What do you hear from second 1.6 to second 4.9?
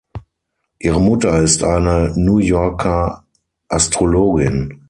eine New Yorker Astrologin.